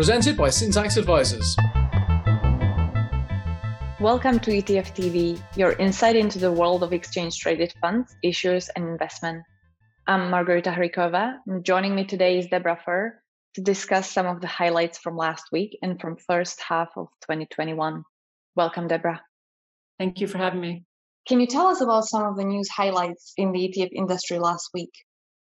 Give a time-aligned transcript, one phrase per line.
[0.00, 1.54] presented by Syntax Advisors.
[4.00, 8.88] Welcome to ETF TV, your insight into the world of exchange traded funds, issues, and
[8.88, 9.44] investment.
[10.06, 13.10] I'm Margareta Hricova, and joining me today is Deborah Fuhr
[13.56, 18.02] to discuss some of the highlights from last week and from first half of 2021.
[18.56, 19.20] Welcome, Deborah.
[19.98, 20.84] Thank you for having me.
[21.28, 24.70] Can you tell us about some of the news highlights in the ETF industry last
[24.72, 24.92] week?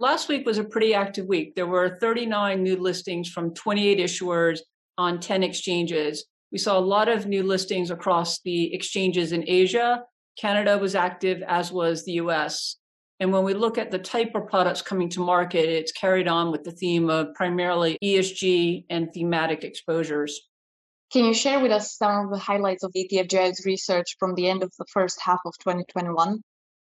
[0.02, 1.55] Last week was a pretty active week.
[1.55, 4.60] There were 39 new listings from 28 issuers
[4.97, 6.25] on 10 exchanges.
[6.54, 10.04] We saw a lot of new listings across the exchanges in Asia.
[10.39, 12.77] Canada was active, as was the US.
[13.19, 16.50] And when we look at the type of products coming to market, it's carried on
[16.50, 20.47] with the theme of primarily ESG and thematic exposures.
[21.11, 24.63] Can you share with us some of the highlights of ETFGI's research from the end
[24.63, 26.41] of the first half of 2021?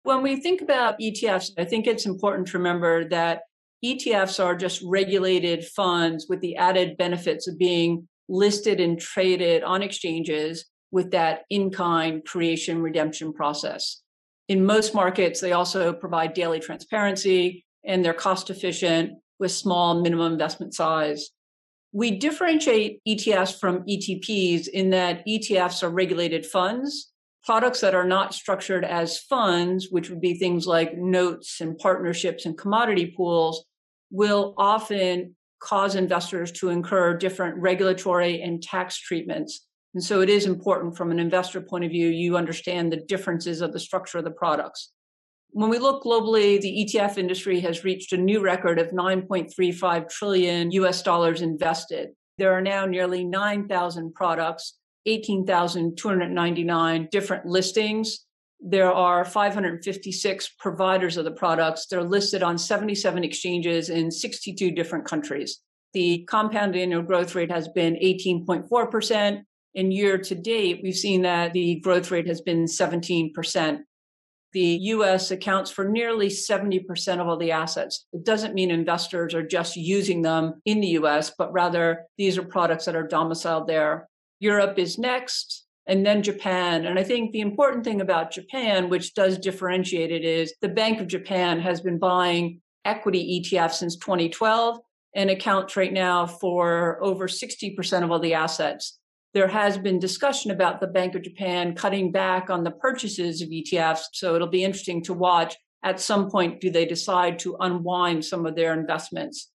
[0.04, 3.42] When we think about ETFs, I think it's important to remember that
[3.84, 9.82] ETFs are just regulated funds with the added benefits of being listed and traded on
[9.82, 14.02] exchanges with that in kind creation redemption process.
[14.48, 20.32] In most markets, they also provide daily transparency and they're cost efficient with small minimum
[20.32, 21.30] investment size.
[21.92, 27.11] We differentiate ETFs from ETPs in that ETFs are regulated funds
[27.44, 32.46] products that are not structured as funds, which would be things like notes and partnerships
[32.46, 33.64] and commodity pools,
[34.10, 39.66] will often cause investors to incur different regulatory and tax treatments.
[39.94, 43.60] And so it is important from an investor point of view, you understand the differences
[43.60, 44.92] of the structure of the products.
[45.50, 50.70] When we look globally, the ETF industry has reached a new record of 9.35 trillion
[50.70, 52.10] US dollars invested.
[52.38, 58.26] There are now nearly 9,000 products 18,299 different listings.
[58.60, 61.86] There are 556 providers of the products.
[61.86, 65.60] They're listed on 77 exchanges in 62 different countries.
[65.94, 69.42] The compound annual growth rate has been 18.4%.
[69.74, 73.80] In year to date, we've seen that the growth rate has been 17%.
[74.52, 78.06] The US accounts for nearly 70% of all the assets.
[78.12, 82.42] It doesn't mean investors are just using them in the US, but rather these are
[82.42, 84.08] products that are domiciled there.
[84.42, 86.84] Europe is next, and then Japan.
[86.86, 91.00] And I think the important thing about Japan, which does differentiate it, is the Bank
[91.00, 94.80] of Japan has been buying equity ETFs since 2012
[95.14, 98.98] and accounts right now for over 60% of all the assets.
[99.32, 103.48] There has been discussion about the Bank of Japan cutting back on the purchases of
[103.48, 104.06] ETFs.
[104.12, 108.44] So it'll be interesting to watch at some point do they decide to unwind some
[108.44, 109.51] of their investments.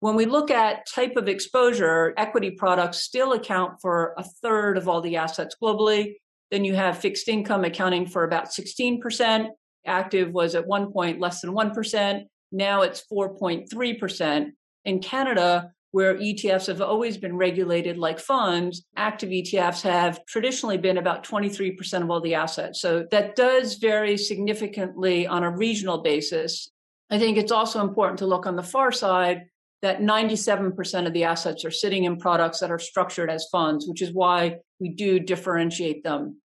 [0.00, 4.88] When we look at type of exposure, equity products still account for a third of
[4.88, 6.16] all the assets globally.
[6.50, 9.48] Then you have fixed income accounting for about 16%.
[9.86, 12.24] Active was at one point less than 1%.
[12.52, 14.50] Now it's 4.3%.
[14.84, 20.98] In Canada, where ETFs have always been regulated like funds, active ETFs have traditionally been
[20.98, 22.82] about 23% of all the assets.
[22.82, 26.70] So that does vary significantly on a regional basis.
[27.08, 29.46] I think it's also important to look on the far side
[29.82, 34.02] that 97% of the assets are sitting in products that are structured as funds, which
[34.02, 36.40] is why we do differentiate them.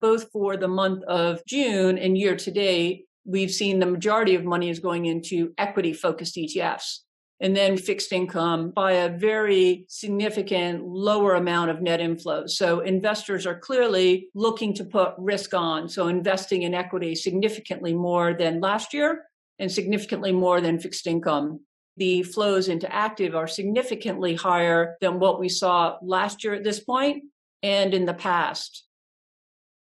[0.00, 4.44] Both for the month of June and year to date, we've seen the majority of
[4.44, 7.00] money is going into equity focused ETFs
[7.40, 12.50] and then fixed income by a very significant lower amount of net inflows.
[12.50, 15.88] So investors are clearly looking to put risk on.
[15.88, 19.24] So investing in equity significantly more than last year
[19.58, 21.60] and significantly more than fixed income
[22.00, 26.80] the flows into active are significantly higher than what we saw last year at this
[26.80, 27.24] point
[27.62, 28.86] and in the past.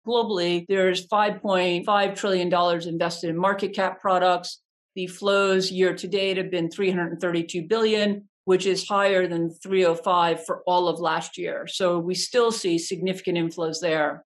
[0.06, 4.60] Globally, there's $5.5 trillion invested in market cap products.
[4.94, 10.62] The flows year to date have been 332 billion, which is higher than 305 for
[10.68, 11.66] all of last year.
[11.66, 14.24] So we still see significant inflows there.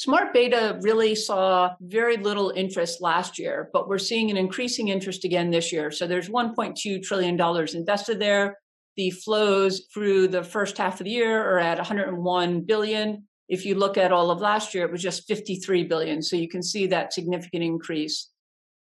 [0.00, 5.26] Smart beta really saw very little interest last year, but we're seeing an increasing interest
[5.26, 5.90] again this year.
[5.90, 7.38] So there's $1.2 trillion
[7.74, 8.56] invested there.
[8.96, 13.28] The flows through the first half of the year are at 101 billion.
[13.50, 16.22] If you look at all of last year, it was just 53 billion.
[16.22, 18.30] So you can see that significant increase.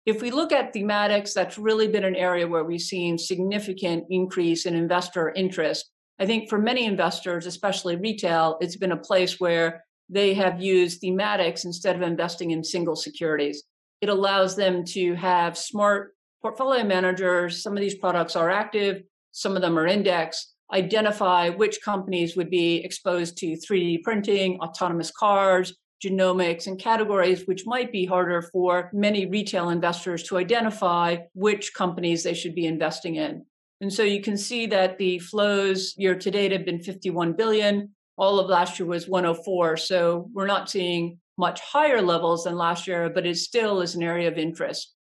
[0.06, 4.66] If we look at thematics, that's really been an area where we've seen significant increase
[4.66, 5.92] in investor interest.
[6.18, 11.02] I think for many investors, especially retail, it's been a place where they have used
[11.02, 13.64] thematics instead of investing in single securities.
[14.00, 17.62] It allows them to have smart portfolio managers.
[17.62, 19.02] Some of these products are active,
[19.32, 20.52] some of them are index.
[20.72, 25.74] Identify which companies would be exposed to 3D printing, autonomous cars,
[26.04, 32.22] genomics, and categories which might be harder for many retail investors to identify which companies
[32.22, 33.44] they should be investing in.
[33.80, 37.90] And so you can see that the flows year to date have been 51 billion.
[38.16, 39.76] All of last year was 104.
[39.76, 44.02] So we're not seeing much higher levels than last year, but it still is an
[44.02, 44.94] area of interest.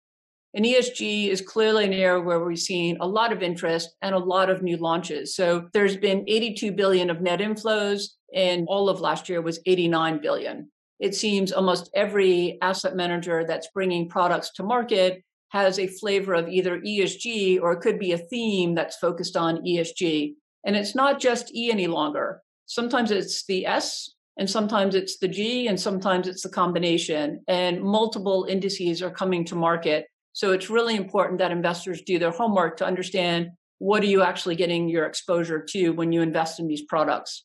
[0.53, 4.19] And ESG is clearly an area where we've seen a lot of interest and a
[4.19, 5.33] lot of new launches.
[5.35, 10.21] So there's been 82 billion of net inflows, and all of last year was 89
[10.21, 10.69] billion.
[10.99, 16.47] It seems almost every asset manager that's bringing products to market has a flavor of
[16.47, 20.33] either ESG or it could be a theme that's focused on ESG.
[20.65, 22.41] And it's not just E any longer.
[22.71, 27.43] Sometimes it's the S and sometimes it's the G and sometimes it's the combination.
[27.49, 30.05] And multiple indices are coming to market.
[30.31, 34.55] So it's really important that investors do their homework to understand what are you actually
[34.55, 37.43] getting your exposure to when you invest in these products.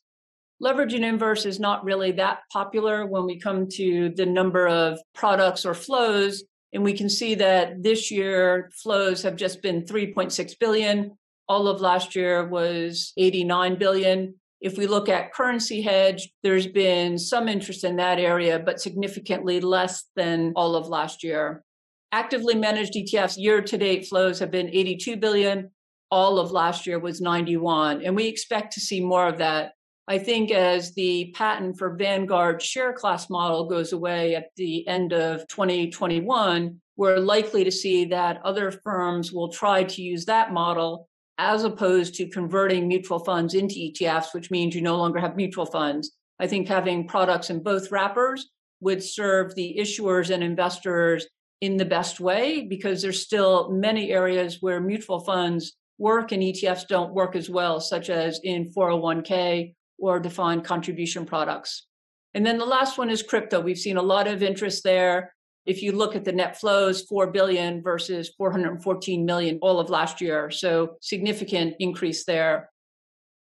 [0.61, 4.97] Leverage and inverse is not really that popular when we come to the number of
[5.13, 6.45] products or flows.
[6.73, 11.19] And we can see that this year flows have just been 3.6 billion.
[11.49, 14.37] All of last year was 89 billion.
[14.61, 19.61] If we look at currency hedge, there's been some interest in that area, but significantly
[19.61, 21.63] less than all of last year.
[22.13, 25.71] Actively managed ETFs year to date flows have been 82 billion.
[26.11, 28.03] All of last year was 91.
[28.03, 29.73] And we expect to see more of that.
[30.09, 35.13] I think as the patent for Vanguard share class model goes away at the end
[35.13, 41.09] of 2021, we're likely to see that other firms will try to use that model
[41.39, 45.67] as opposed to converting mutual funds into ETFs, which means you no longer have mutual
[45.67, 46.13] funds.
[46.39, 48.51] I think having products in both wrappers
[48.81, 51.27] would serve the issuers and investors
[51.61, 56.87] in the best way because there's still many areas where mutual funds work and ETFs
[56.87, 61.87] don't work as well, such as in 401k or defined contribution products.
[62.35, 63.61] And then the last one is crypto.
[63.61, 65.33] We've seen a lot of interest there.
[65.67, 70.21] If you look at the net flows, 4 billion versus 414 million all of last
[70.21, 70.51] year.
[70.51, 72.71] So significant increase there.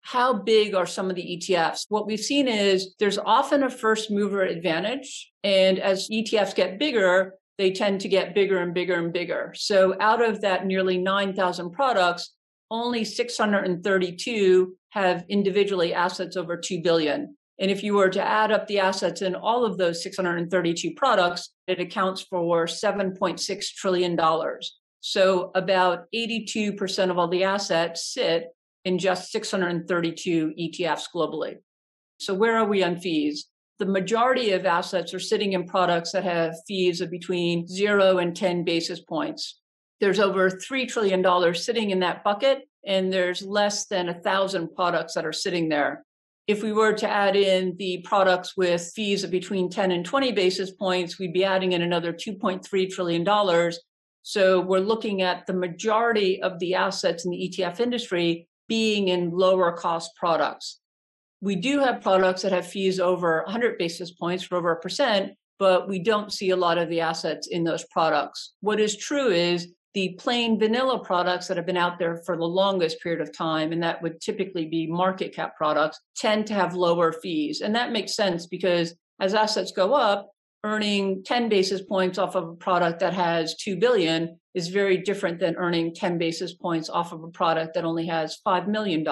[0.01, 1.85] How big are some of the ETFs?
[1.89, 5.31] What we've seen is there's often a first mover advantage.
[5.43, 9.53] And as ETFs get bigger, they tend to get bigger and bigger and bigger.
[9.55, 12.33] So out of that nearly 9,000 products,
[12.71, 17.37] only 632 have individually assets over 2 billion.
[17.61, 21.53] And if you were to add up the assets in all of those 632 products,
[21.67, 24.19] it accounts for $7.6 trillion.
[24.99, 28.47] So about 82% of all the assets sit
[28.83, 31.57] in just 632 ETFs globally.
[32.19, 33.47] So where are we on fees?
[33.77, 38.35] The majority of assets are sitting in products that have fees of between zero and
[38.35, 39.59] 10 basis points.
[39.99, 45.13] There's over $3 trillion sitting in that bucket, and there's less than a thousand products
[45.13, 46.03] that are sitting there.
[46.47, 50.31] If we were to add in the products with fees of between 10 and 20
[50.31, 53.71] basis points, we'd be adding in another $2.3 trillion.
[54.23, 59.31] So we're looking at the majority of the assets in the ETF industry being in
[59.31, 60.79] lower cost products.
[61.41, 65.33] We do have products that have fees over 100 basis points for over a percent,
[65.57, 68.53] but we don't see a lot of the assets in those products.
[68.61, 72.45] What is true is the plain vanilla products that have been out there for the
[72.45, 76.75] longest period of time, and that would typically be market cap products, tend to have
[76.75, 77.61] lower fees.
[77.61, 80.31] And that makes sense because as assets go up,
[80.63, 85.39] earning 10 basis points off of a product that has 2 billion is very different
[85.39, 89.05] than earning 10 basis points off of a product that only has $5 million.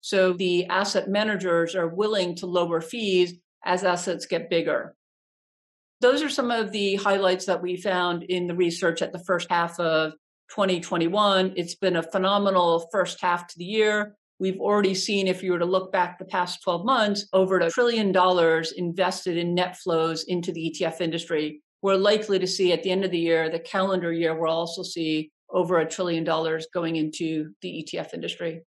[0.00, 4.96] So the asset managers are willing to lower fees as assets get bigger
[6.02, 9.48] those are some of the highlights that we found in the research at the first
[9.48, 10.12] half of
[10.50, 11.54] 2021.
[11.56, 14.16] It's been a phenomenal first half to the year.
[14.40, 17.70] We've already seen, if you were to look back the past 12 months, over a
[17.70, 21.62] trillion dollars invested in net flows into the ETF industry.
[21.82, 24.82] We're likely to see at the end of the year, the calendar year, we'll also
[24.82, 28.62] see over a trillion dollars going into the ETF industry.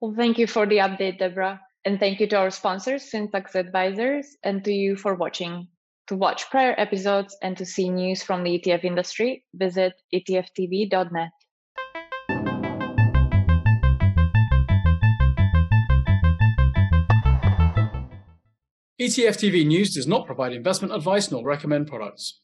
[0.00, 1.60] Well, thank you for the update, Deborah.
[1.86, 5.68] And thank you to our sponsors, Syntax Advisors, and to you for watching.
[6.08, 11.30] To watch prior episodes and to see news from the ETF industry, visit etftv.net.
[19.00, 22.40] ETF TV News does not provide investment advice nor recommend products.